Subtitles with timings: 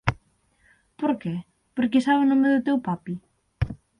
[0.99, 1.33] Por que,
[1.75, 3.13] porque sabe o nome do teu papi?